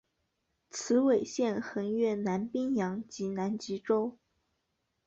[0.71, 4.17] 此纬线横越南冰洋及南极洲。